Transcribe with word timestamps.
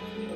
Yeah. 0.00 0.27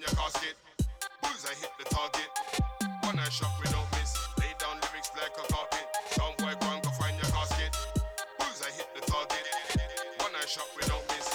Find 0.00 0.16
your 0.16 0.24
casket. 0.24 0.56
Bullseye 1.22 1.54
hit 1.60 1.70
the 1.78 1.84
target. 1.94 2.30
One 3.04 3.18
eye 3.18 3.28
shot, 3.28 3.50
we 3.58 3.70
don't 3.70 3.90
miss. 3.92 4.16
Lay 4.38 4.52
down 4.58 4.76
lyrics 4.80 5.10
like 5.16 5.32
a 5.36 5.52
carpet. 5.52 5.86
Some 6.10 6.34
boy 6.38 6.54
go 6.60 6.66
and 6.72 6.82
go 6.82 6.90
find 6.90 7.16
your 7.16 7.30
casket. 7.30 7.76
Bullseye 8.38 8.70
hit 8.76 8.88
the 8.94 9.00
target. 9.10 9.44
One 10.18 10.32
eye 10.34 10.46
shot, 10.46 10.66
we 10.76 10.82
don't 10.88 11.04
miss. 11.08 11.26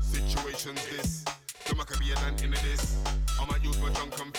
Situations 0.00 0.80
this. 0.90 1.24
Them 1.66 1.80
I 1.80 1.84
could 1.84 1.98
be 2.00 2.12
a 2.12 2.14
man 2.16 2.34
into 2.42 2.62
this. 2.62 2.96
I'ma 3.40 3.56
use 3.62 3.80
my 3.80 3.90
drunken 3.90 4.32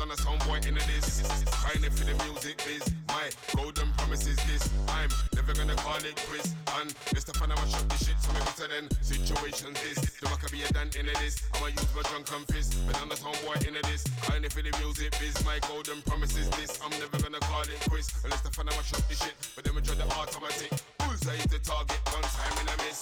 on 0.00 0.10
a 0.10 0.16
soundboy 0.16 0.66
into 0.66 0.84
this. 0.86 1.22
Crying 1.50 1.90
for 1.90 2.04
the 2.04 2.14
music 2.24 2.56
biz. 2.64 2.82
My 3.08 3.30
golden 3.54 3.92
promise 3.96 4.26
is 4.26 4.36
this. 4.46 4.68
I'm 4.88 5.10
never 5.34 5.54
gonna 5.54 5.76
call 5.76 5.98
it 5.98 6.16
quiz. 6.28 6.54
And 6.80 6.90
Mr. 7.14 7.36
Fan, 7.36 7.52
I'ma 7.52 7.64
shut 7.66 7.88
this 7.88 8.06
shit. 8.06 8.18
So 8.20 8.32
maybe 8.32 8.52
to 8.56 8.66
then 8.68 8.86
situations 9.02 9.76
this. 9.82 9.98
Them 10.20 10.32
I 10.32 10.48
be 10.50 10.62
a 10.62 10.68
dan 10.72 10.88
into 10.98 11.14
this. 11.22 11.42
I'ma 11.54 11.68
use 11.68 11.88
my 11.94 12.02
drunken 12.02 12.44
fist. 12.52 12.76
Put 12.86 13.00
on 13.02 13.10
a 13.10 13.16
soundboy 13.16 13.66
into 13.66 13.82
this. 13.88 14.04
Crying 14.22 14.48
for 14.48 14.62
the 14.62 14.72
music 14.80 15.12
biz. 15.18 15.34
My 15.44 15.58
golden 15.68 16.02
promise 16.02 16.36
is 16.36 16.48
this. 16.58 16.78
I'm 16.84 16.92
never 16.98 17.16
gonna 17.22 17.40
call 17.40 17.62
it 17.62 17.80
quiz. 17.88 18.10
Unless 18.24 18.42
the 18.42 18.50
fan, 18.50 18.68
I'ma 18.68 18.82
shut 18.82 19.02
this 19.08 19.22
shit. 19.22 19.34
But 19.54 19.64
then 19.64 19.74
we 19.74 19.80
try 19.82 19.94
the 19.94 20.06
automatic. 20.18 20.70
Bullseye 20.98 21.40
is 21.40 21.48
the 21.48 21.60
target. 21.62 22.00
One 22.12 22.26
time 22.26 22.56
in 22.60 22.66
a 22.68 22.76
miss. 22.84 23.00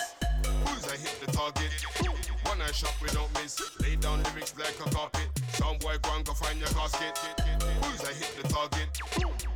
Bullseye 0.65 1.01
hit 1.01 1.17
the 1.25 1.33
target. 1.33 1.71
One 2.45 2.61
eye 2.61 2.71
shot, 2.73 2.95
we 3.03 3.09
don't 3.09 3.33
miss. 3.41 3.59
Lay 3.81 3.97
down 3.97 4.23
lyrics 4.23 4.55
like 4.59 4.79
a 4.85 4.91
carpet. 4.95 5.34
Some 5.55 5.79
boy 5.79 5.97
go 6.03 6.17
and 6.17 6.25
go 6.25 6.33
find 6.35 6.59
your 6.59 6.69
casket. 6.69 7.15
Bullseye 7.81 8.13
hit 8.13 8.43
the 8.43 8.49
target. 8.49 8.89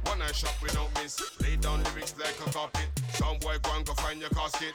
One 0.04 0.22
eye 0.22 0.32
shot, 0.32 0.54
we 0.62 0.68
don't 0.70 0.92
miss. 0.94 1.20
Lay 1.42 1.56
down 1.56 1.82
lyrics 1.84 2.14
like 2.18 2.38
a 2.46 2.50
carpet. 2.50 2.88
Some 3.14 3.38
boy 3.38 3.56
go 3.62 3.70
and 3.76 3.84
go 3.84 3.94
find 3.94 4.20
your 4.20 4.30
casket. 4.30 4.74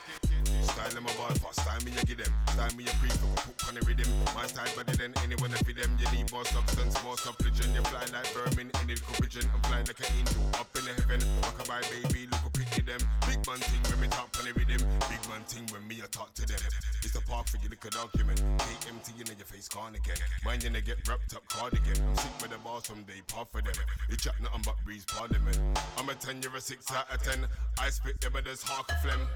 Style 0.63 0.89
them 0.95 1.06
a 1.06 1.13
ball 1.19 1.36
fast, 1.44 1.62
style 1.62 1.81
me 1.83 1.92
you 1.92 2.04
give 2.07 2.24
them. 2.24 2.33
Style 2.56 2.71
me 2.75 2.83
you 2.83 2.95
pre 3.00 3.10
go 3.19 3.27
put 3.36 3.68
on 3.68 3.75
the 3.75 3.81
rhythm. 3.83 4.07
My 4.36 4.48
style 4.48 4.71
better 4.75 4.95
than 4.95 5.12
anyone 5.24 5.51
that 5.51 5.65
feed 5.65 5.77
them. 5.77 5.92
You 6.00 6.07
need 6.15 6.31
more 6.31 6.45
substance, 6.45 6.95
more 7.04 7.18
suppletion. 7.18 7.74
You 7.75 7.83
fly 7.92 8.06
like 8.15 8.27
vermin 8.31 8.71
in 8.81 8.88
the 8.88 8.95
pigeon. 9.19 9.44
I'm 9.54 9.62
flying 9.68 9.86
like 9.86 10.00
an 10.00 10.12
angel 10.15 10.44
up 10.56 10.71
in 10.77 10.83
the 10.88 10.94
heaven. 10.95 11.21
A 11.60 11.63
bye 11.68 11.83
baby, 11.92 12.27
look 12.31 12.45
up 12.48 12.57
at 12.57 12.86
them. 12.86 13.01
Big 13.27 13.39
man 13.48 13.60
thing 13.60 13.83
when 13.92 14.00
me 14.01 14.07
talk 14.07 14.31
on 14.39 14.45
the 14.45 14.54
rhythm. 14.56 14.81
Big 15.12 15.24
man 15.27 15.44
thing 15.48 15.65
when 15.71 15.83
me 15.88 16.00
a 16.00 16.07
talk 16.07 16.33
to 16.36 16.45
them. 16.45 16.60
It's 17.04 17.13
the 17.13 17.21
park 17.27 17.48
for 17.48 17.57
you 17.57 17.69
look 17.69 17.86
at 17.86 17.92
document. 17.92 18.39
KMT 18.57 19.19
in 19.19 19.27
your 19.38 19.45
face 19.45 19.68
gone 19.68 19.95
again. 19.95 20.18
Mind 20.45 20.63
you 20.63 20.69
get 20.81 21.07
wrapped 21.07 21.36
up 21.36 21.48
cardigan. 21.48 21.98
I'm 22.07 22.16
sick 22.16 22.31
with 22.42 22.51
the 22.51 22.57
bars 22.59 22.86
from 22.86 23.04
day 23.04 23.21
part 23.27 23.48
for 23.51 23.62
them. 23.62 23.74
You 24.09 24.18
chat 24.18 24.36
nothing 24.42 24.62
but 24.66 24.75
breeze 24.86 25.06
parliament. 25.06 25.59
I'm 25.98 26.09
a 26.09 26.16
10, 26.16 26.42
you're 26.42 26.56
a 26.56 26.62
6 26.62 26.92
out 26.92 27.13
of 27.13 27.24
10. 27.24 27.45
I 27.80 27.89
spit 27.89 28.19
them 28.21 28.31
but 28.33 28.45
there's 28.45 28.63
half 28.63 28.88
a 28.89 28.95
phlegm. 29.01 29.27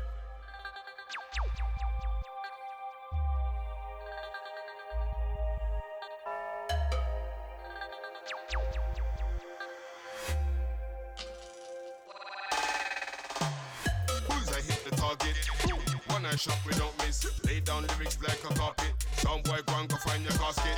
Shot, 16.38 16.58
we 16.66 16.72
don't 16.74 16.96
miss. 17.00 17.26
Lay 17.46 17.60
down 17.60 17.86
lyrics 17.88 18.18
like 18.22 18.40
a 18.50 18.54
carpet. 18.54 18.94
Some 19.18 19.42
boy 19.42 19.60
go 19.66 19.74
and 19.80 19.90
go 19.90 19.98
find 19.98 20.24
your 20.24 20.34
casket. 20.34 20.78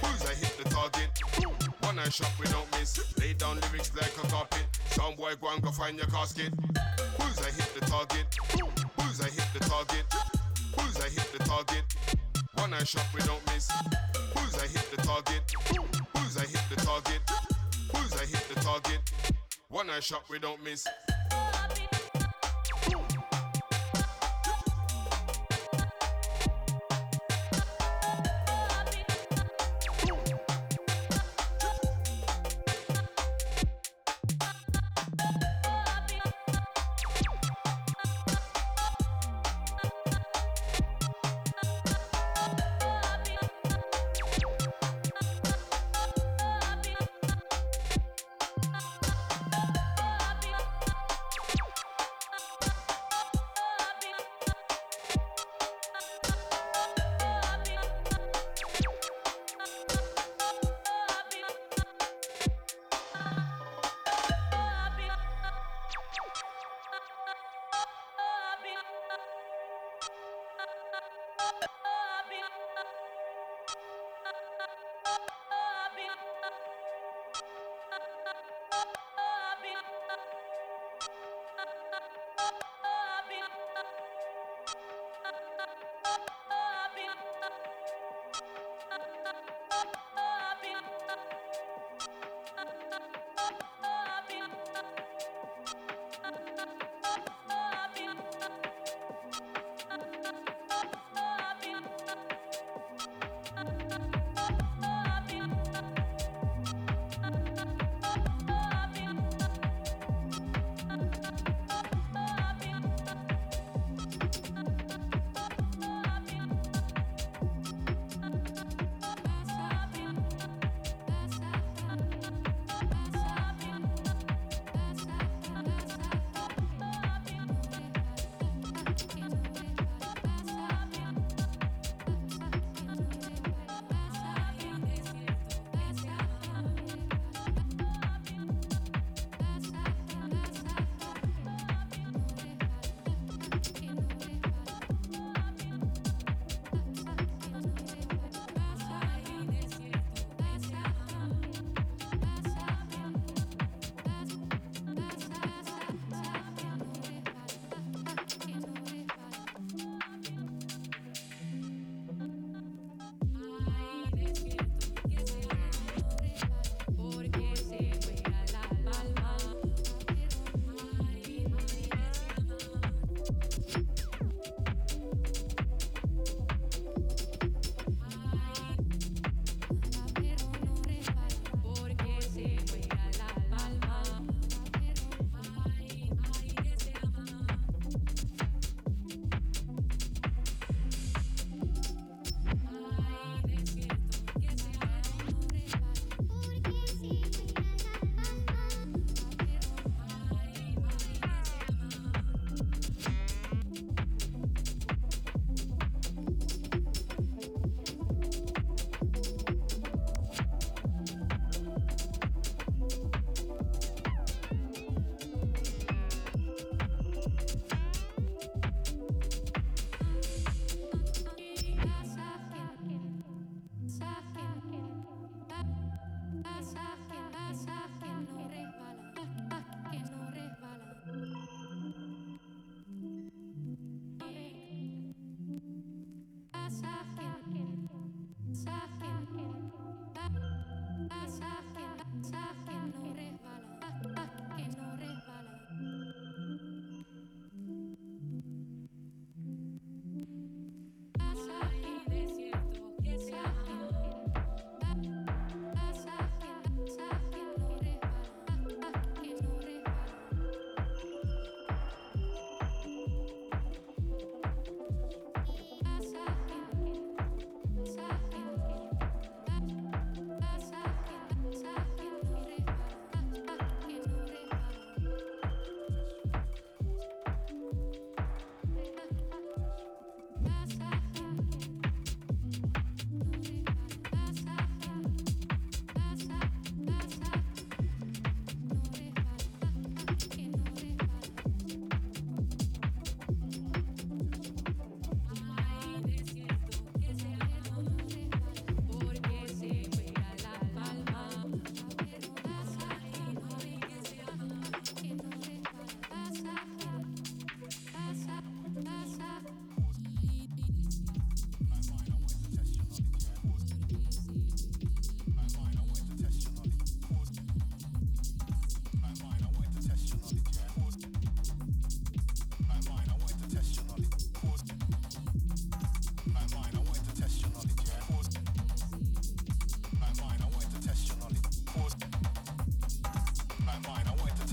Bullseye 0.00 0.34
hit 0.34 0.56
the 0.56 0.68
target. 0.70 1.10
One 1.80 1.98
eye 1.98 2.08
shot, 2.08 2.30
we 2.38 2.46
don't 2.46 2.70
miss. 2.72 3.18
Lay 3.18 3.34
down 3.34 3.60
lyrics 3.60 3.92
like 3.96 4.14
a 4.22 4.26
carpet. 4.28 4.66
Some 4.90 5.16
boy 5.16 5.34
go 5.40 5.48
and 5.48 5.62
go 5.62 5.70
find 5.72 5.98
your 5.98 6.06
casket. 6.06 6.52
Bullseye 7.18 7.50
hit 7.50 7.74
the 7.74 7.86
target. 7.86 8.73
Bullseye 9.04 9.30
hit 9.30 9.48
the 9.52 9.60
target. 9.60 10.04
Bullseye 10.74 11.10
hit 11.10 11.30
the 11.32 11.38
target. 11.44 11.84
One 12.54 12.72
eye 12.72 12.84
shot, 12.84 13.06
we 13.14 13.20
don't 13.20 13.44
miss. 13.52 13.70
Bullseye 14.34 14.66
hit 14.66 14.90
the 14.90 14.96
target. 15.02 15.42
Bullseye 16.14 16.46
hit 16.46 16.64
the 16.70 16.76
target. 16.76 17.20
Bullseye 17.92 18.24
hit 18.24 18.48
the 18.48 18.60
target. 18.60 19.00
One 19.68 19.90
eye 19.90 20.00
shot, 20.00 20.24
we 20.30 20.38
don't 20.38 20.62
miss. 20.64 20.86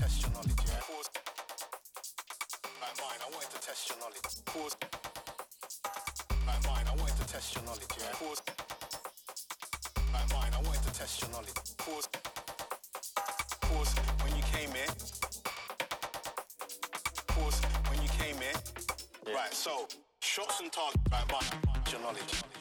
test 0.02 0.22
your 0.22 0.32
knowledge, 0.32 0.58
yeah? 0.66 0.82
Pause. 0.82 1.10
Like 2.82 2.96
mine, 2.98 3.20
I 3.22 3.28
wanted 3.30 3.50
to 3.54 3.60
test 3.62 3.88
your 3.88 3.98
knowledge. 4.02 4.26
Pause. 4.46 4.76
Like 6.44 6.62
mine, 6.66 6.86
I 6.90 6.94
wanted 6.98 7.16
to 7.22 7.26
test 7.32 7.54
your 7.54 7.64
knowledge, 7.64 7.94
yeah? 7.98 8.10
Pause. 8.18 8.42
Like 10.12 10.28
mine, 10.34 10.52
I 10.58 10.62
wanted 10.66 10.82
to 10.82 10.92
test 10.92 11.22
your 11.22 11.30
knowledge. 11.30 11.54
Pause. 11.78 12.08
Pause 13.60 13.94
when 14.24 14.34
you 14.34 14.42
came 14.50 14.70
in. 14.74 14.90
Pause 17.28 17.60
when 17.88 18.02
you 18.02 18.10
came 18.18 18.42
in. 18.42 18.56
Yeah. 19.28 19.34
Right, 19.34 19.54
so 19.54 19.86
shots 20.20 20.58
and 20.58 20.72
targets, 20.72 20.98
like 21.12 21.30
mine, 21.30 21.82
your 21.92 22.00
knowledge. 22.00 22.51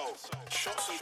Shots 0.00 0.88
and 0.88 0.98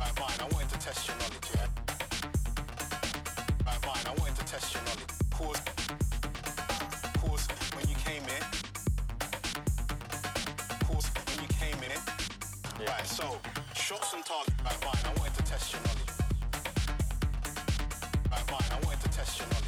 Right, 0.00 0.40
I 0.40 0.48
wanted 0.50 0.68
to 0.70 0.78
test 0.80 1.06
your 1.06 1.16
knowledge, 1.18 1.50
yeah? 1.54 1.68
Right, 3.64 4.08
I 4.08 4.14
wanted 4.18 4.36
to 4.36 4.44
test 4.44 4.74
your 4.74 4.82
knowledge. 4.82 5.14
Pause, 5.30 5.60
pause, 7.14 7.46
when 7.76 7.88
you 7.88 7.94
came 8.04 8.24
in. 8.24 8.42
Pause, 10.80 11.10
when 11.28 11.42
you 11.42 11.48
came 11.60 11.80
in. 11.84 12.86
Right, 12.88 13.06
so. 13.06 13.38
Shot 13.84 14.02
some 14.02 14.22
targets. 14.22 14.54
right, 14.64 14.72
fine, 14.72 15.12
I 15.12 15.18
wanted 15.18 15.34
to 15.34 15.42
test 15.42 15.74
your 15.74 15.82
knowledge. 15.82 16.08
Right, 18.30 18.40
fine, 18.40 18.80
I 18.80 18.86
wanted 18.86 19.00
to 19.02 19.08
test 19.10 19.38
your 19.38 19.48
knowledge. 19.50 19.63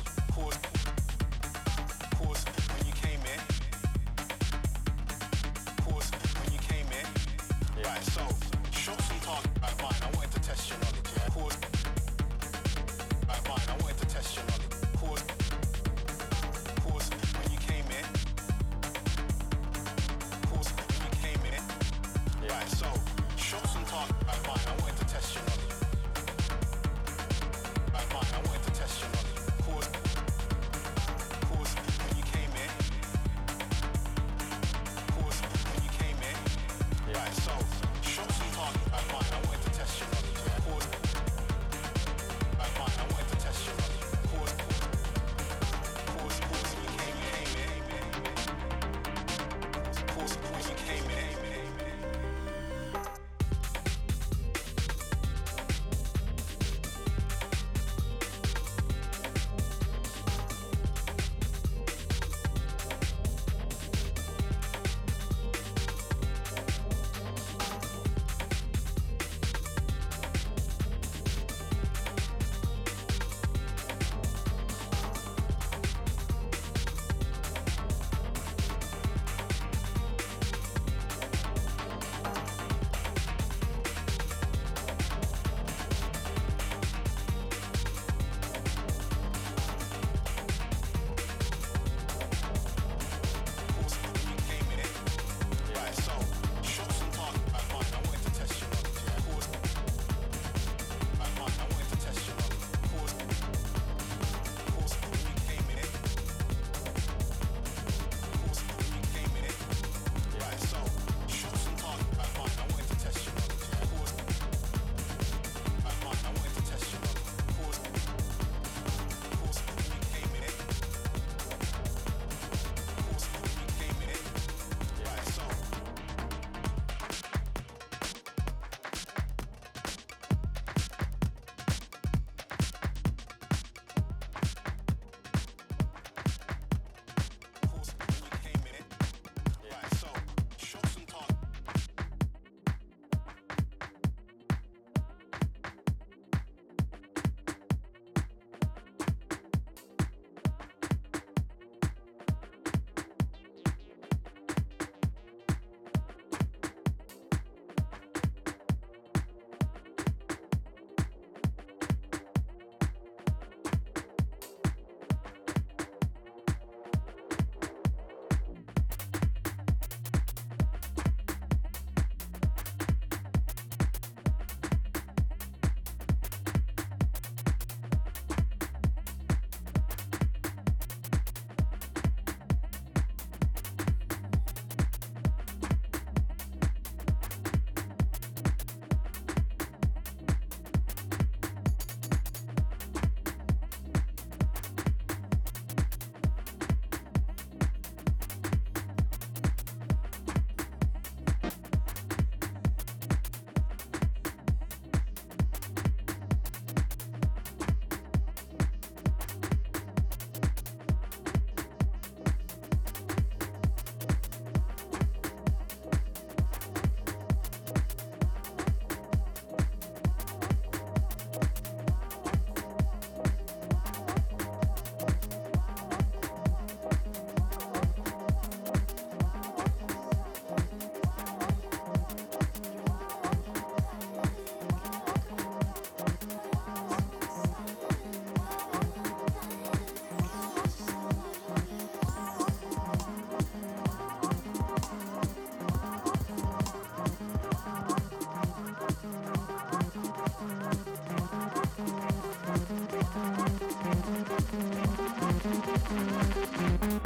Música 256.36 257.05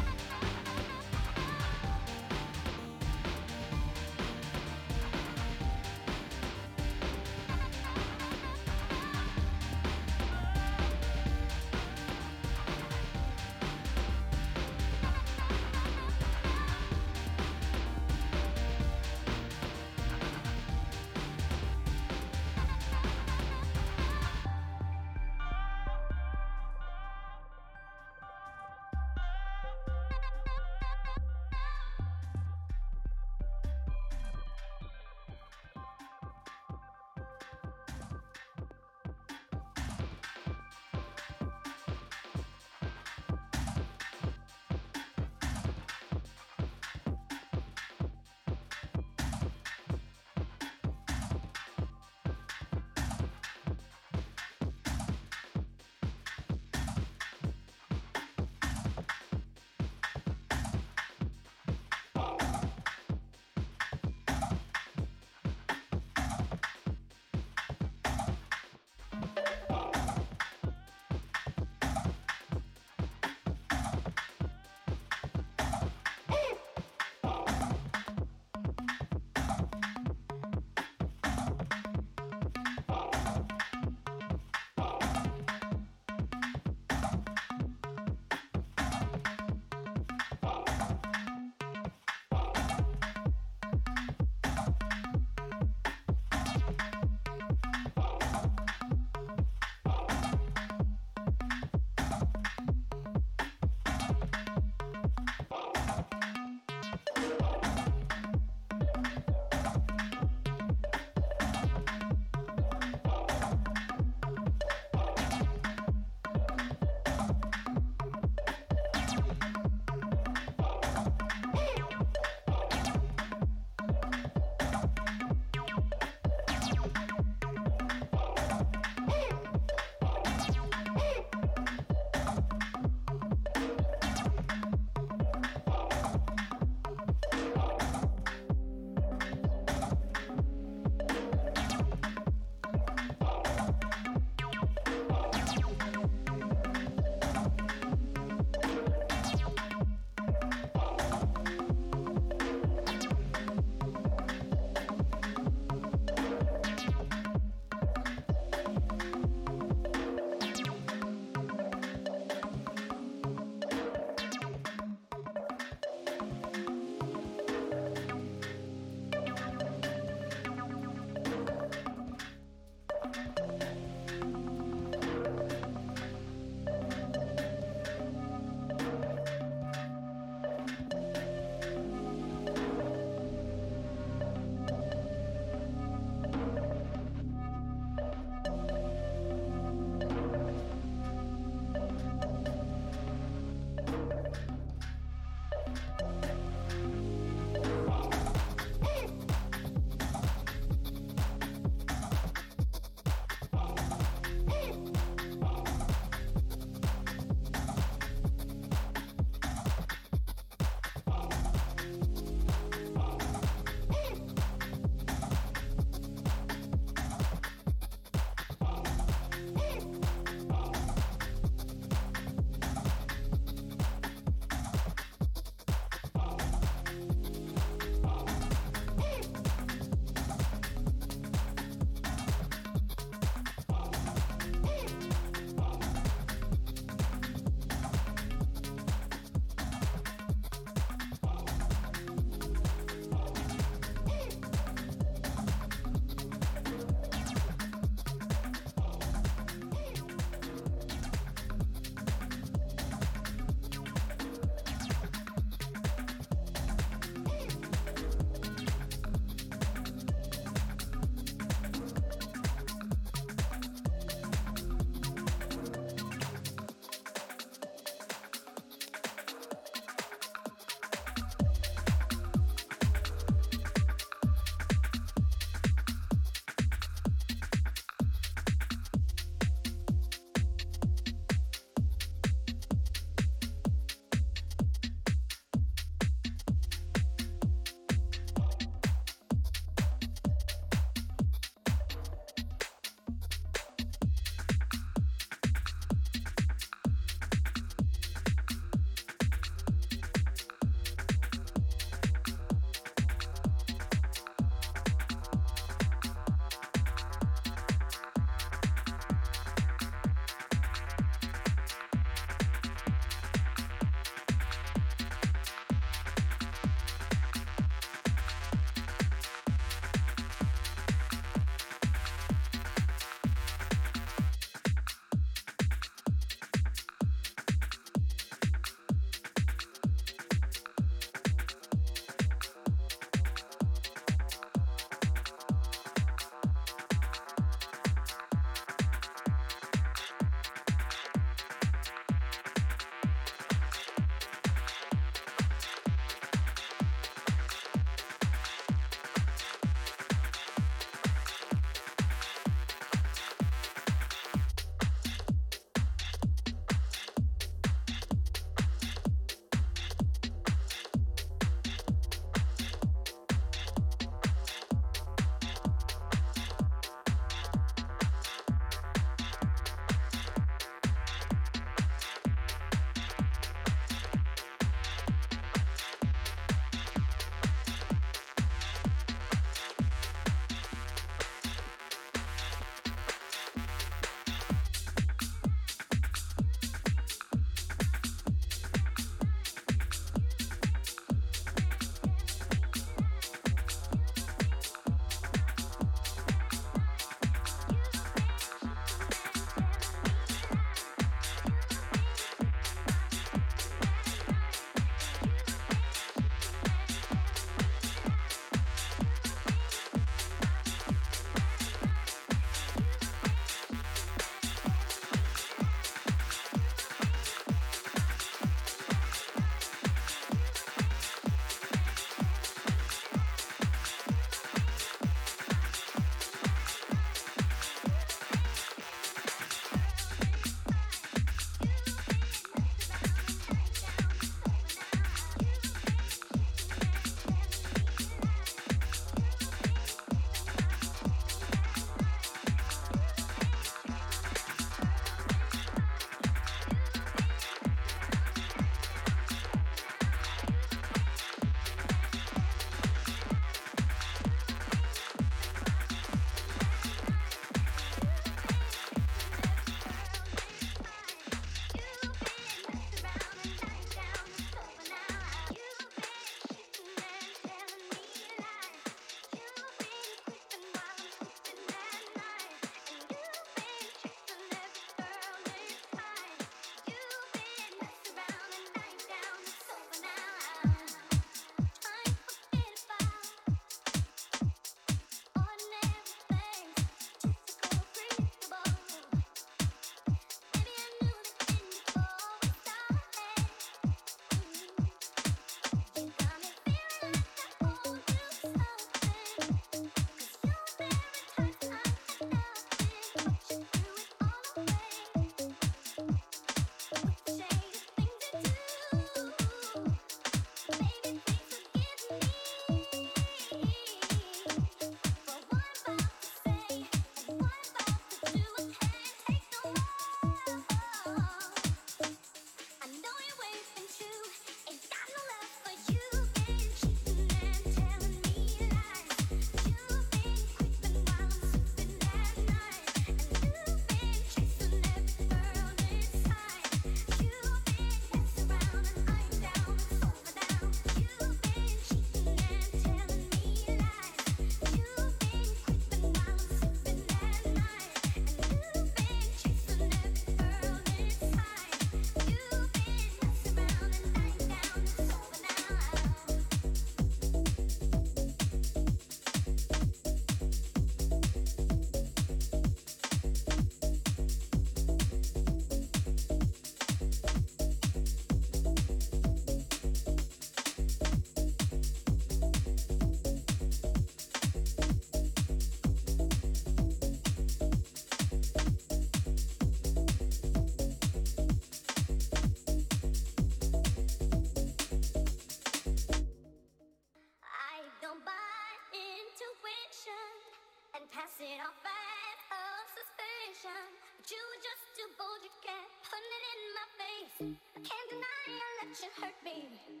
it 591.41 591.57
off 591.65 591.73
eyes 591.81 592.41
of 592.53 592.85
suspicion, 592.93 593.81
but 594.17 594.29
you 594.29 594.37
were 594.37 594.61
just 594.61 594.83
too 594.93 595.09
bold. 595.17 595.41
You 595.41 595.49
kept 595.65 595.89
putting 596.05 596.33
it 596.37 596.43
in 596.53 596.61
my 596.77 596.87
face. 597.01 597.37
I 597.73 597.79
can't 597.81 598.09
deny 598.13 598.45
I 598.61 598.85
let 598.85 598.93
you 599.01 599.09
hurt 599.17 599.37
me. 599.41 600.00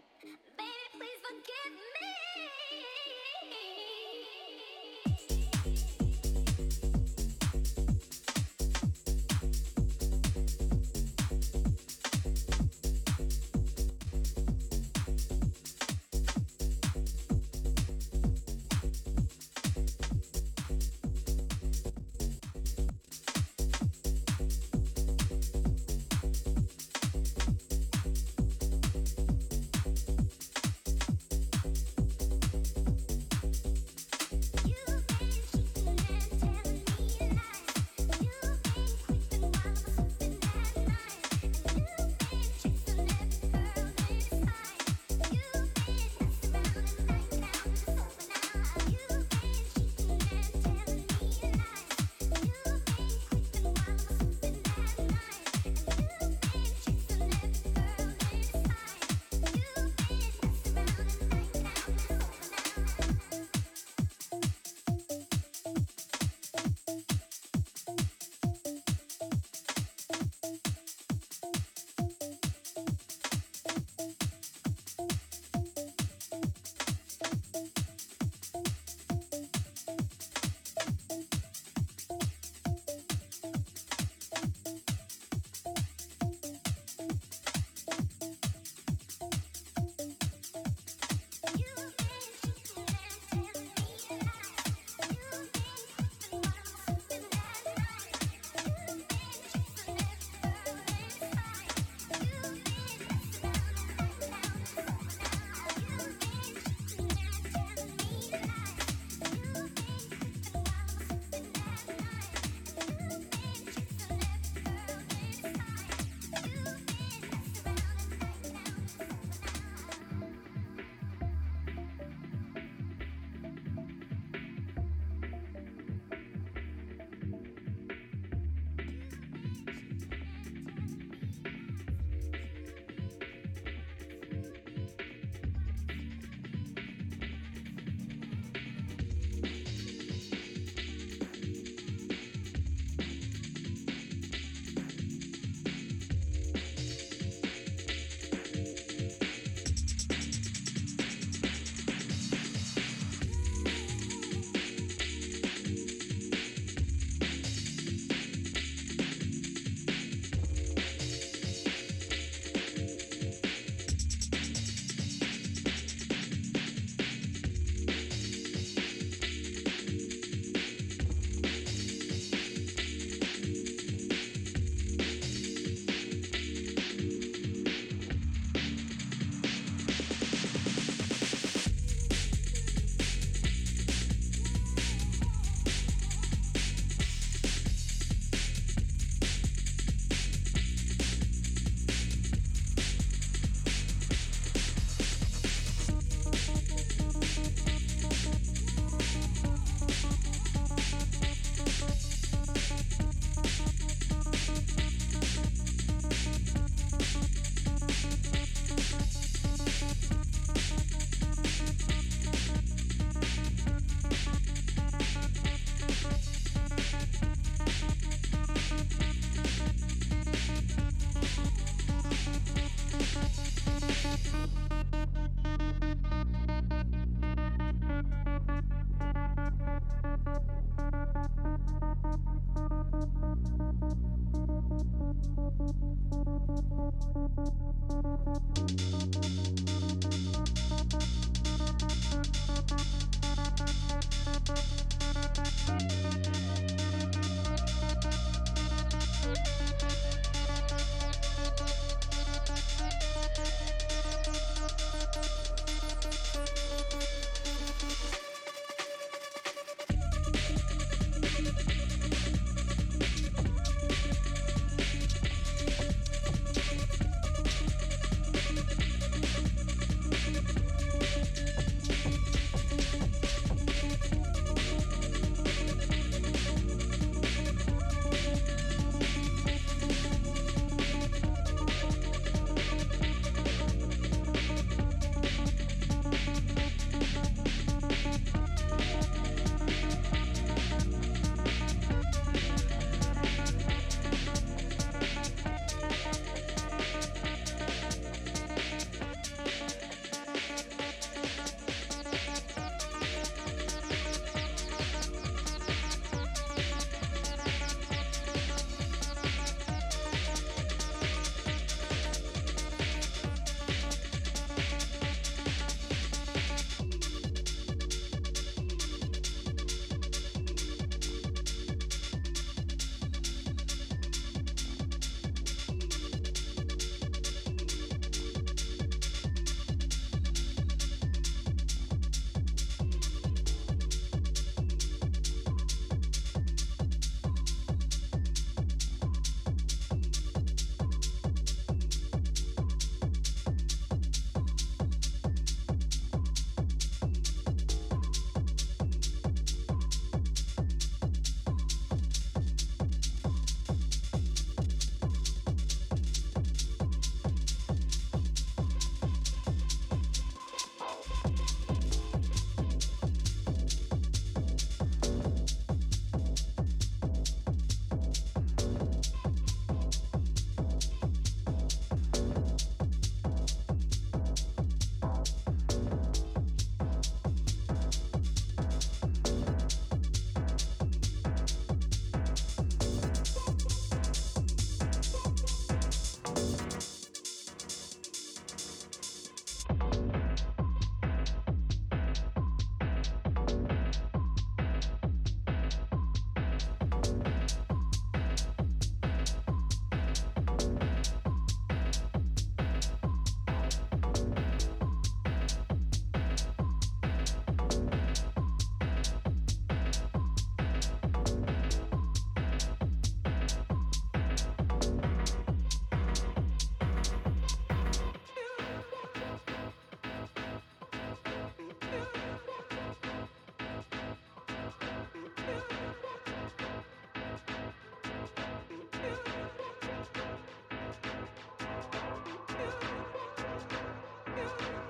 you. 434.41 434.80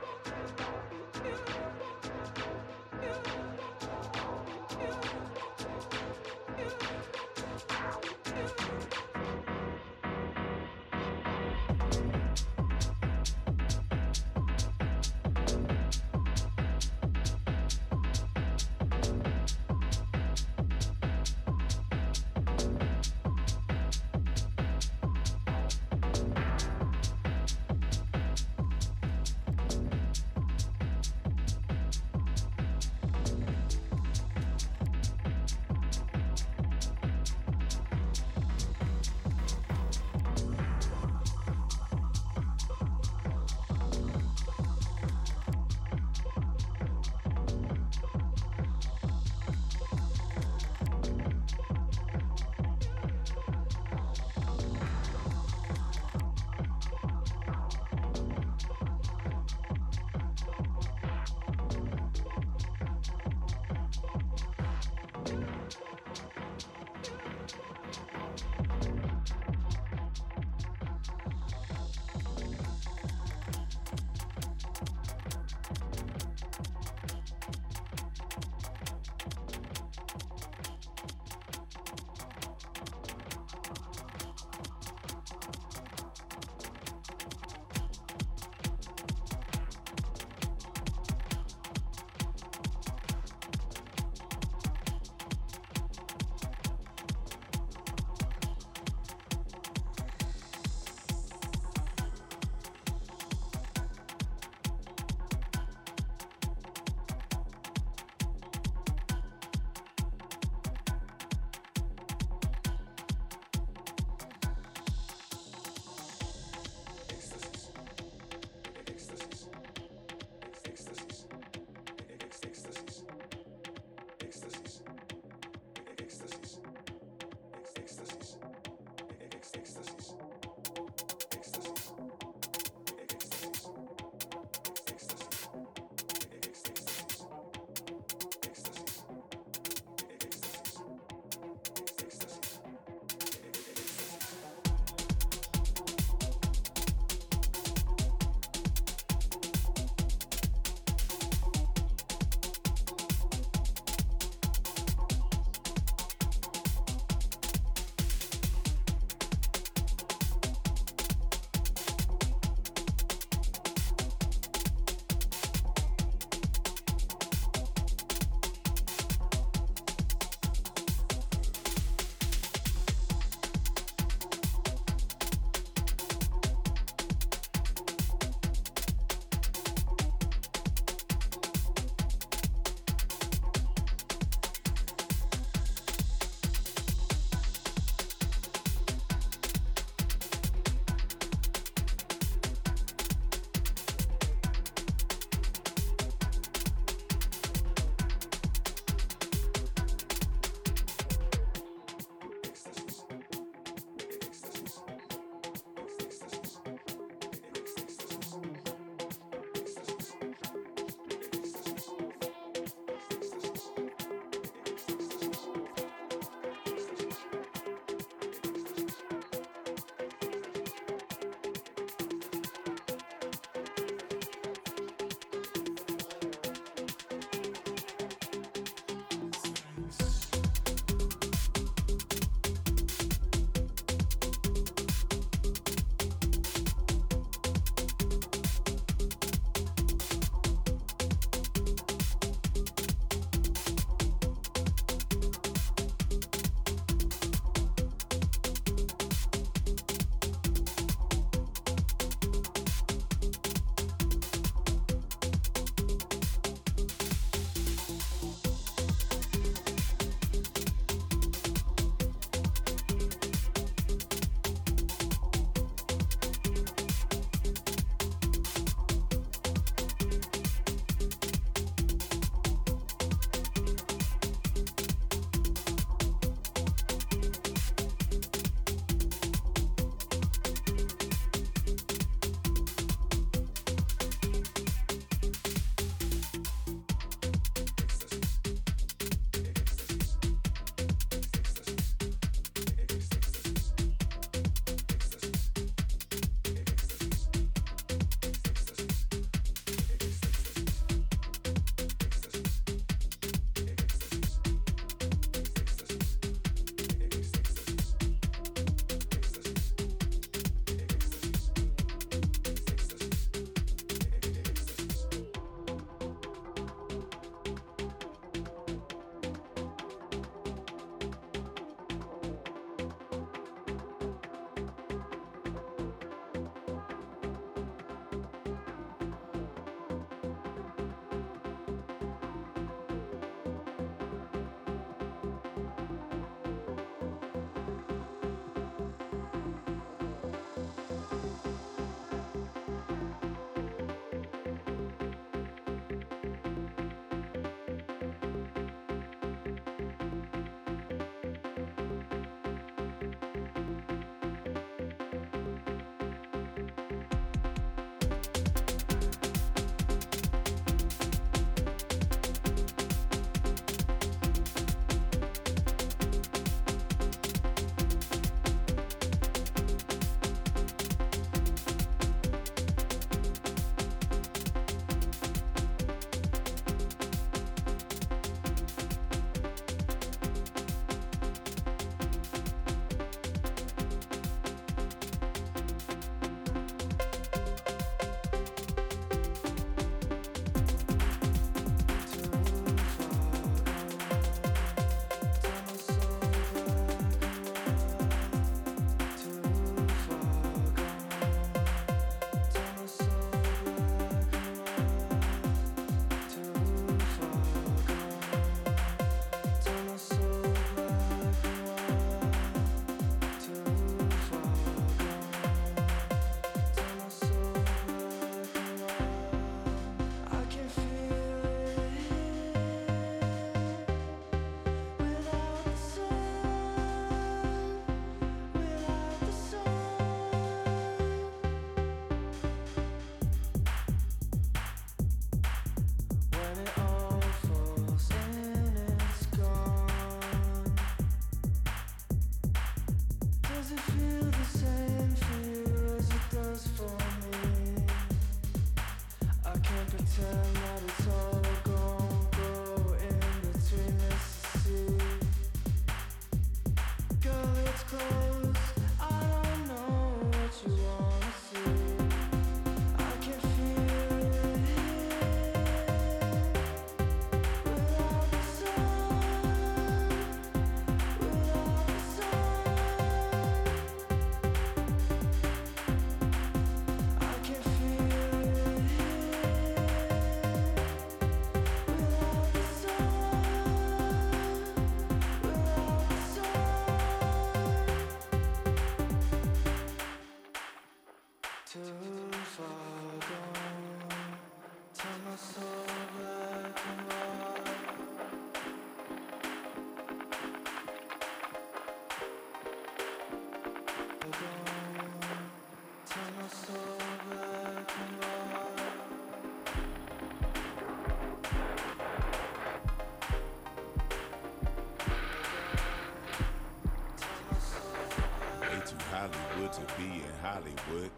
To 519.61 519.81
be 519.95 520.03
in 520.03 520.23
Hollywood. 520.41 521.11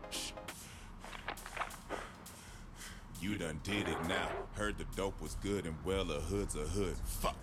You 3.20 3.38
done 3.38 3.60
did 3.64 3.88
it 3.88 3.98
now. 4.08 4.30
Heard 4.56 4.78
the 4.78 4.84
dope 4.96 5.20
was 5.22 5.38
good 5.42 5.66
and 5.66 5.76
well, 5.84 6.12
a 6.12 6.20
hood's 6.20 6.56
a 6.56 6.60
hood. 6.60 6.96
Fuck. 7.06 7.36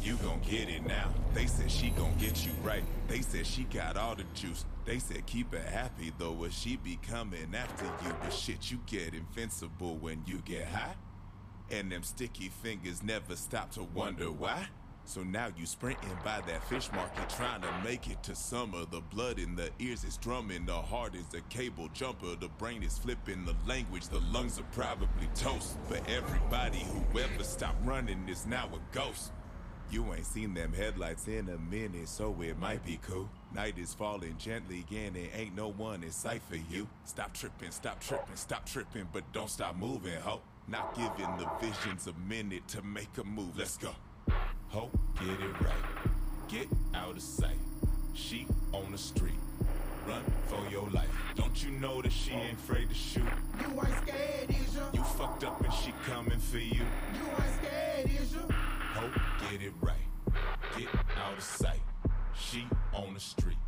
You 0.00 0.16
gon' 0.16 0.40
get 0.48 0.68
it 0.68 0.86
now. 0.86 1.12
They 1.34 1.46
said 1.46 1.70
she 1.70 1.90
gon' 1.90 2.14
get 2.18 2.46
you 2.46 2.52
right. 2.62 2.84
They 3.08 3.20
said 3.20 3.46
she 3.46 3.64
got 3.64 3.96
all 3.96 4.14
the 4.14 4.24
juice. 4.32 4.64
They 4.84 5.00
said 5.00 5.26
keep 5.26 5.52
her 5.52 5.60
happy 5.60 6.12
though, 6.16 6.36
or 6.38 6.50
she 6.50 6.76
be 6.76 6.98
coming 7.06 7.54
after 7.54 7.84
you. 7.84 8.14
But 8.22 8.32
shit, 8.32 8.70
you 8.70 8.78
get 8.86 9.12
invincible 9.12 9.96
when 9.96 10.22
you 10.24 10.38
get 10.44 10.68
high. 10.68 10.94
And 11.70 11.90
them 11.90 12.04
sticky 12.04 12.48
fingers 12.48 13.02
never 13.02 13.34
stop 13.34 13.72
to 13.72 13.82
wonder 13.82 14.30
why. 14.30 14.68
So 15.06 15.22
now 15.22 15.48
you 15.56 15.66
sprinting 15.66 16.16
by 16.24 16.40
that 16.46 16.66
fish 16.68 16.90
market 16.92 17.28
trying 17.28 17.60
to 17.60 17.68
make 17.84 18.08
it 18.08 18.22
to 18.24 18.34
summer. 18.34 18.84
The 18.90 19.00
blood 19.00 19.38
in 19.38 19.54
the 19.54 19.70
ears 19.78 20.02
is 20.02 20.16
drumming, 20.16 20.66
the 20.66 20.80
heart 20.80 21.14
is 21.14 21.26
a 21.34 21.42
cable 21.42 21.88
jumper, 21.92 22.34
the 22.40 22.48
brain 22.48 22.82
is 22.82 22.96
flipping 22.96 23.44
the 23.44 23.54
language, 23.66 24.08
the 24.08 24.20
lungs 24.32 24.58
are 24.58 24.66
probably 24.72 25.28
toast. 25.34 25.76
But 25.88 26.08
everybody 26.08 26.78
who 26.78 27.20
ever 27.20 27.44
stopped 27.44 27.84
running 27.84 28.28
is 28.28 28.46
now 28.46 28.68
a 28.72 28.94
ghost. 28.94 29.32
You 29.90 30.12
ain't 30.14 30.24
seen 30.24 30.54
them 30.54 30.72
headlights 30.72 31.28
in 31.28 31.50
a 31.50 31.58
minute, 31.58 32.08
so 32.08 32.34
it 32.40 32.58
might 32.58 32.84
be 32.84 32.98
cool. 33.02 33.28
Night 33.54 33.78
is 33.78 33.92
falling 33.92 34.36
gently 34.38 34.80
again, 34.80 35.14
and 35.14 35.28
ain't 35.34 35.54
no 35.54 35.70
one 35.70 36.02
in 36.02 36.10
sight 36.10 36.42
for 36.48 36.56
you. 36.56 36.88
Stop 37.04 37.34
tripping, 37.34 37.70
stop 37.70 38.00
tripping, 38.00 38.36
stop 38.36 38.64
tripping, 38.66 39.06
but 39.12 39.30
don't 39.32 39.50
stop 39.50 39.76
moving, 39.76 40.18
ho. 40.20 40.40
Not 40.66 40.94
giving 40.96 41.36
the 41.36 41.48
visions 41.60 42.06
a 42.06 42.14
minute 42.26 42.66
to 42.68 42.82
make 42.82 43.18
a 43.18 43.24
move. 43.24 43.58
Let's 43.58 43.76
go. 43.76 43.90
Ho, 44.74 44.90
get 45.20 45.28
it 45.28 45.60
right. 45.60 46.48
Get 46.48 46.66
out 46.96 47.14
of 47.14 47.22
sight. 47.22 47.60
She 48.12 48.44
on 48.72 48.90
the 48.90 48.98
street. 48.98 49.38
Run 50.04 50.20
for 50.48 50.68
your 50.68 50.90
life. 50.90 51.08
Don't 51.36 51.62
you 51.62 51.70
know 51.70 52.02
that 52.02 52.10
she 52.10 52.32
ain't 52.32 52.58
afraid 52.58 52.88
to 52.88 52.94
shoot? 52.94 53.22
You 53.60 53.68
ain't 53.68 53.94
scared, 54.02 54.50
is 54.50 54.74
ya? 54.74 54.82
You 54.92 55.04
fucked 55.04 55.44
up 55.44 55.60
and 55.62 55.72
she 55.72 55.92
coming 56.10 56.40
for 56.40 56.58
you. 56.58 56.80
You 56.80 57.24
ain't 57.30 57.54
scared, 57.62 58.20
is 58.20 58.32
ya? 58.32 58.40
Ho, 58.50 59.10
get 59.48 59.62
it 59.62 59.72
right. 59.80 59.94
Get 60.76 60.88
out 61.24 61.38
of 61.38 61.44
sight. 61.44 61.82
She 62.36 62.66
on 62.92 63.14
the 63.14 63.20
street. 63.20 63.58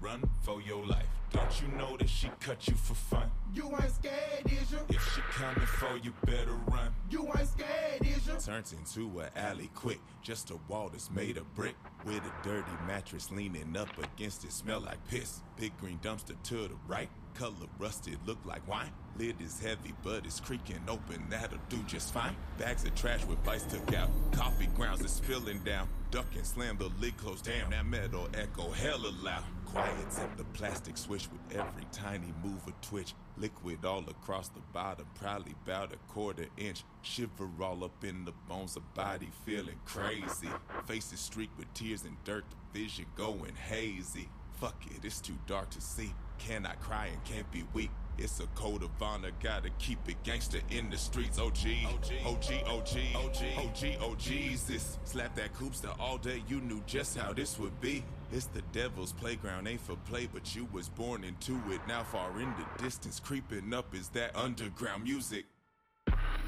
Run 0.00 0.22
for 0.40 0.62
your 0.62 0.86
life. 0.86 1.17
Don't 1.30 1.60
you 1.60 1.68
know 1.76 1.96
that 1.98 2.08
she 2.08 2.30
cut 2.40 2.66
you 2.66 2.74
for 2.74 2.94
fun? 2.94 3.30
You 3.52 3.68
ain't 3.70 3.90
scared, 3.90 4.46
is 4.46 4.72
ya? 4.72 4.78
If 4.88 5.14
she 5.14 5.20
coming 5.32 5.66
for 5.66 5.96
you, 5.98 6.12
better 6.24 6.54
run. 6.68 6.92
You 7.10 7.26
ain't 7.36 7.48
scared, 7.48 8.00
is 8.02 8.26
ya? 8.26 8.36
Turns 8.38 8.72
into 8.72 9.20
an 9.20 9.28
alley 9.36 9.70
quick, 9.74 10.00
just 10.22 10.50
a 10.50 10.58
wall 10.68 10.88
that's 10.88 11.10
made 11.10 11.36
of 11.36 11.54
brick. 11.54 11.74
With 12.06 12.22
a 12.22 12.32
dirty 12.42 12.72
mattress 12.86 13.30
leaning 13.30 13.76
up 13.76 13.90
against 14.02 14.44
it, 14.44 14.52
smell 14.52 14.80
like 14.80 15.06
piss. 15.08 15.40
Big 15.58 15.76
green 15.78 15.98
dumpster 16.02 16.40
to 16.44 16.68
the 16.68 16.76
right, 16.86 17.10
color 17.38 17.68
rusted, 17.78 18.18
look 18.26 18.38
like 18.44 18.66
wine. 18.66 18.90
Lid 19.16 19.40
is 19.40 19.60
heavy, 19.60 19.94
but 20.02 20.26
it's 20.26 20.40
creaking 20.40 20.80
open, 20.88 21.24
that'll 21.30 21.58
do 21.68 21.78
just 21.86 22.12
fine. 22.12 22.34
Bags 22.58 22.84
of 22.84 22.94
trash 22.96 23.24
with 23.26 23.42
bites 23.44 23.62
took 23.64 23.94
out, 23.94 24.10
coffee 24.32 24.66
grounds 24.74 25.04
is 25.04 25.12
spilling 25.12 25.60
down. 25.60 25.88
Duck 26.10 26.26
and 26.34 26.44
slam 26.44 26.78
the 26.78 26.90
lid 27.00 27.16
closed 27.16 27.44
down, 27.44 27.70
that 27.70 27.86
metal 27.86 28.28
echo 28.34 28.70
hella 28.70 29.12
loud. 29.22 29.44
Quiet 29.66 30.10
tip 30.10 30.36
the 30.36 30.44
plastic 30.44 30.96
swish 30.96 31.28
with 31.30 31.56
every 31.56 31.86
tiny 31.92 32.32
move 32.42 32.66
or 32.66 32.72
twitch. 32.82 33.14
Liquid 33.36 33.84
all 33.84 34.04
across 34.08 34.48
the 34.48 34.60
bottom, 34.72 35.06
probably 35.14 35.54
about 35.64 35.92
a 35.92 36.12
quarter 36.12 36.46
inch. 36.56 36.82
Shiver 37.02 37.48
all 37.60 37.84
up 37.84 38.02
in 38.02 38.24
the 38.24 38.32
bones, 38.48 38.76
a 38.76 38.80
body 38.80 39.28
feeling 39.44 39.78
crazy. 39.84 40.48
Faces 40.86 41.20
streaked 41.20 41.56
with 41.56 41.72
tears 41.72 42.02
and 42.02 42.16
dirt, 42.24 42.44
the 42.50 42.80
vision 42.80 43.06
going 43.14 43.54
hazy. 43.54 44.28
Fuck 44.60 44.82
it, 44.86 45.04
it's 45.04 45.20
too 45.20 45.38
dark 45.46 45.70
to 45.70 45.80
see. 45.80 46.12
Cannot 46.38 46.80
cry 46.80 47.06
and 47.06 47.24
can't 47.24 47.50
be 47.50 47.64
weak. 47.72 47.90
It's 48.16 48.40
a 48.40 48.46
code 48.56 48.82
of 48.82 48.90
honor, 49.00 49.30
gotta 49.40 49.70
keep 49.78 49.98
it 50.08 50.16
gangster 50.24 50.58
in 50.70 50.90
the 50.90 50.96
streets. 50.96 51.38
OG, 51.38 51.58
OG, 51.86 52.26
OG, 52.26 52.52
OG, 52.66 52.98
OG, 53.14 53.44
OG, 53.56 53.98
oh 54.00 54.16
Jesus. 54.18 54.98
Slap 55.04 55.36
that 55.36 55.54
coopster 55.54 55.94
all 56.00 56.18
day, 56.18 56.42
you 56.48 56.60
knew 56.60 56.82
just 56.84 57.16
how 57.16 57.32
this 57.32 57.58
would 57.60 57.80
be. 57.80 58.02
It's 58.32 58.46
the 58.46 58.62
devil's 58.72 59.12
playground, 59.12 59.68
ain't 59.68 59.80
for 59.80 59.94
play, 60.08 60.28
but 60.32 60.56
you 60.56 60.68
was 60.72 60.88
born 60.88 61.22
into 61.22 61.52
it. 61.70 61.80
Now 61.86 62.02
far 62.02 62.40
in 62.40 62.52
the 62.56 62.82
distance, 62.82 63.20
creeping 63.20 63.72
up 63.72 63.94
is 63.94 64.08
that 64.10 64.34
underground 64.34 65.04
music. 65.04 65.44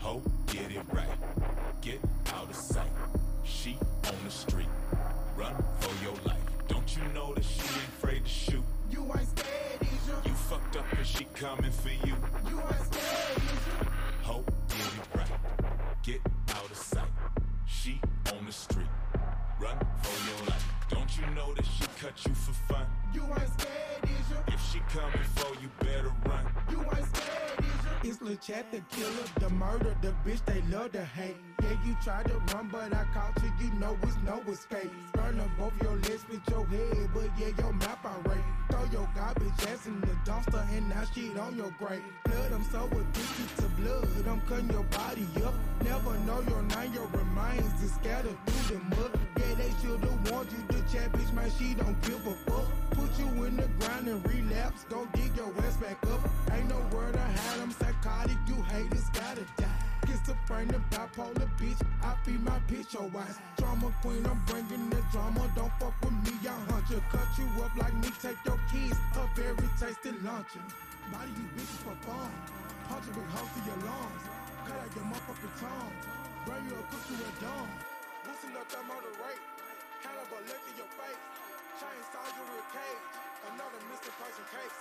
Ho, 0.00 0.22
get 0.48 0.72
it 0.72 0.82
right. 0.92 1.08
Get 1.80 2.00
out 2.34 2.50
of 2.50 2.56
sight. 2.56 2.90
She 3.44 3.78
on 4.06 4.14
the 4.24 4.30
street. 4.30 4.68
Run 5.36 5.54
for 5.78 6.04
your 6.04 6.14
life. 6.24 6.36
Don't 6.66 6.96
you 6.96 7.02
know 7.14 7.32
that 7.34 7.44
coming 11.40 11.70
for 11.70 11.88
you. 11.88 12.14
You 12.50 12.58
ain't 12.60 12.84
scared, 12.92 13.36
is 13.38 13.64
ya? 13.66 13.84
Ho, 14.24 14.44
get 14.68 14.92
it 14.98 15.16
right. 15.16 15.30
Get 16.02 16.20
out 16.50 16.70
of 16.70 16.76
sight. 16.76 17.08
She 17.66 17.98
on 18.34 18.44
the 18.44 18.52
street. 18.52 18.92
Run 19.58 19.78
for 20.02 20.16
your 20.28 20.48
life. 20.50 20.66
Don't 20.90 21.10
you 21.16 21.24
know 21.34 21.54
that 21.54 21.64
she 21.64 21.84
cut 21.98 22.12
you 22.26 22.34
for 22.34 22.52
fun? 22.70 22.86
You 23.14 23.22
ain't 23.22 23.48
scared, 23.58 24.04
is 24.04 24.30
ya? 24.30 24.36
If 24.48 24.60
she 24.70 24.80
coming 24.92 25.28
for 25.34 25.50
you, 25.62 25.70
better 25.80 26.12
run. 26.26 26.44
You 26.70 26.80
ain't 26.82 27.08
scared, 27.16 27.58
is 27.60 27.84
ya? 27.86 28.10
It's 28.10 28.20
Lil 28.20 28.36
Chat 28.36 28.70
the 28.70 28.82
killer, 28.94 29.26
the 29.38 29.48
murder, 29.48 29.96
the 30.02 30.12
bitch 30.26 30.44
they 30.44 30.60
love 30.70 30.92
to 30.92 31.02
hate. 31.02 31.36
Yeah, 31.62 31.70
you 31.86 31.96
tried 32.04 32.26
to 32.26 32.36
run, 32.54 32.68
but 32.70 32.92
I 32.92 33.04
caught 33.14 33.42
you, 33.42 33.50
you 33.64 33.72
know 33.80 33.96
it's 34.02 34.16
no 34.26 34.42
escape. 34.52 34.90
Burning 35.14 35.50
both 35.58 35.72
your 35.82 35.96
legs 35.96 36.26
with 36.28 36.42
your 36.50 36.66
head, 36.66 37.08
but 37.14 37.30
yeah, 37.38 37.52
your 37.58 37.72
mouth 37.72 38.04
alright. 38.04 38.44
Throw 38.81 39.01
your 39.01 39.09
garbage 39.15 39.66
ass 39.69 39.86
in 39.86 40.01
the 40.01 40.07
dumpster, 40.24 40.66
and 40.74 40.89
now 40.89 41.05
shit 41.15 41.36
on 41.39 41.55
your 41.55 41.70
grave. 41.78 42.02
Blood, 42.24 42.52
I'm 42.52 42.65
so 42.65 42.86
addicted 42.86 43.57
to 43.57 43.69
blood, 43.81 44.09
I'm 44.27 44.40
cutting 44.43 44.70
your 44.70 44.85
body 44.85 45.27
up. 45.44 45.55
Never 45.85 46.19
know 46.20 46.40
your 46.48 46.62
name, 46.62 46.94
your 46.94 47.07
remains 47.09 47.82
is 47.82 47.93
scattered 47.93 48.36
through 48.47 48.78
the 48.78 48.97
mud. 48.97 49.19
Yeah, 49.36 49.55
they 49.57 49.70
should've 49.82 50.31
warned 50.31 50.51
you, 50.52 50.65
the 50.69 50.81
chat 50.90 51.12
bitch, 51.12 51.31
man, 51.35 51.51
she 51.59 51.74
don't 51.74 52.01
give 52.02 52.27
a 52.27 52.35
fuck. 52.51 52.66
Put 52.93 53.19
you 53.19 53.44
in 53.44 53.57
the 53.57 53.69
ground 53.81 54.09
and 54.09 54.27
relapse, 54.27 54.85
go 54.89 55.07
dig 55.12 55.36
your 55.36 55.52
ass 55.59 55.77
back 55.77 55.98
up. 56.07 56.31
Ain't 56.52 56.69
no 56.70 56.81
word 56.97 57.16
I 57.16 57.28
had, 57.28 57.61
I'm 57.61 57.73
psychotic, 57.73 58.39
you 58.48 58.62
haters 58.62 59.11
gotta 59.12 59.44
die. 59.59 59.89
Schizophrenic, 60.11 60.82
bipolar 60.91 61.47
bitch, 61.55 61.78
I 62.03 62.19
feed 62.27 62.43
my 62.43 62.59
bitch 62.66 62.95
your 62.95 63.07
wise. 63.15 63.39
Drama 63.57 63.95
queen, 64.03 64.27
I'm 64.27 64.43
bringing 64.51 64.91
the 64.91 64.99
drama, 65.15 65.47
don't 65.55 65.70
fuck 65.78 65.95
with 66.03 66.19
me, 66.27 66.35
I 66.43 66.59
hunt 66.66 66.91
you. 66.91 66.99
Cut 67.15 67.31
you 67.39 67.47
up 67.62 67.70
like 67.78 67.95
me, 68.03 68.11
take 68.19 68.43
your 68.43 68.59
kids, 68.74 68.99
a 69.15 69.23
very 69.39 69.70
tasty 69.78 70.11
luncheon. 70.27 70.66
Body 71.15 71.31
you 71.31 71.47
bitches 71.55 71.78
for 71.87 71.95
fun, 72.03 72.27
punch 72.91 73.07
a 73.07 73.12
big 73.15 73.28
house 73.31 73.55
to 73.55 73.61
your 73.70 73.78
lungs. 73.87 74.23
Cut 74.66 74.82
out 74.82 74.91
your 74.99 75.07
motherfucking 75.15 75.55
tongue, 75.62 75.95
bring 76.43 76.65
you 76.66 76.74
a 76.74 76.85
cook 76.91 77.07
you 77.07 77.19
a 77.23 77.31
dumb. 77.39 77.70
Loosen 78.27 78.51
up 78.59 78.66
that 78.66 78.82
motor 78.91 79.15
rate, 79.23 79.43
caliber 80.03 80.43
lick 80.43 80.62
in 80.66 80.74
your 80.74 80.91
face. 80.99 81.23
Chain 81.78 81.99
soldier 82.11 82.47
with 82.51 82.66
cage, 82.74 83.05
another 83.47 83.78
missing 83.87 84.16
person 84.19 84.47
case. 84.59 84.74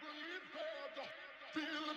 believe 0.00 0.44
that. 0.56 1.10
Feel 1.52 1.89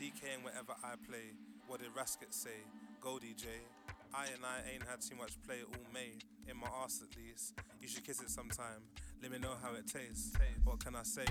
CKing 0.00 0.40
wherever 0.42 0.72
I 0.82 0.96
play. 1.06 1.36
What 1.68 1.80
did 1.80 1.94
Rasket 1.94 2.32
say? 2.32 2.64
Go 3.02 3.20
DJ. 3.20 3.52
I 4.14 4.24
and 4.32 4.40
I 4.40 4.64
ain't 4.72 4.82
had 4.88 5.02
too 5.02 5.14
much 5.14 5.36
play 5.44 5.60
all 5.60 5.84
May. 5.92 6.16
In 6.48 6.56
my 6.56 6.68
ass 6.82 7.04
at 7.04 7.14
least. 7.20 7.52
You 7.82 7.86
should 7.86 8.04
kiss 8.04 8.18
it 8.22 8.30
sometime. 8.30 8.80
Let 9.20 9.30
me 9.30 9.38
know 9.38 9.52
how 9.62 9.74
it 9.74 9.86
tastes. 9.86 10.32
What 10.64 10.82
can 10.82 10.96
I 10.96 11.02
say? 11.02 11.26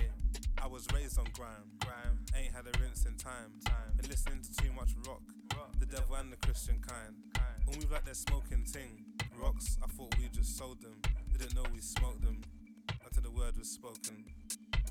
I 0.62 0.68
was 0.68 0.86
raised 0.94 1.18
on 1.18 1.26
grime. 1.32 1.66
Grime. 1.80 2.22
Ain't 2.36 2.54
had 2.54 2.62
a 2.62 2.80
rinse 2.80 3.06
in 3.06 3.16
time. 3.16 3.58
Time. 3.64 3.90
Been 3.96 4.08
listening 4.08 4.40
to 4.40 4.62
too 4.62 4.70
much 4.70 4.94
rock. 5.04 5.22
rock. 5.56 5.72
The 5.80 5.86
devil 5.86 6.14
and 6.14 6.32
the 6.32 6.36
Christian 6.36 6.78
kind. 6.78 7.16
kind. 7.34 7.58
All 7.66 7.74
move 7.74 7.90
like 7.90 8.04
they're 8.04 8.14
smoking 8.14 8.64
ting. 8.72 9.02
Rocks, 9.36 9.78
I 9.82 9.88
thought 9.88 10.14
we 10.16 10.28
just 10.28 10.56
sold 10.56 10.80
them. 10.80 10.94
Didn't 11.36 11.56
know 11.56 11.64
we 11.74 11.80
smoked 11.80 12.22
them. 12.22 12.40
Until 13.04 13.24
the 13.24 13.32
word 13.32 13.58
was 13.58 13.68
spoken. 13.68 14.26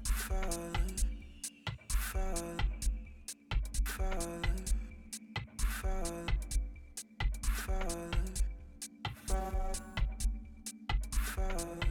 Father, 0.03 0.73
Father, 1.88 2.43
Father, 2.43 2.78
Father, 3.99 4.39
Father, 5.57 6.26
Father, 9.27 9.73
Father, 11.11 11.89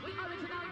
we 0.00 0.12
original 0.24 0.71